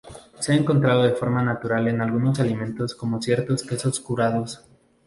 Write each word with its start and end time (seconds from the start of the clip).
Se 0.39 0.51
ha 0.53 0.55
encontrado 0.55 1.03
de 1.03 1.11
forma 1.13 1.43
natural 1.43 1.87
en 1.87 2.01
algunos 2.01 2.39
alimentos 2.39 2.95
como 2.95 3.21
ciertos 3.21 3.61
quesos 3.61 3.99
curados. 3.99 4.65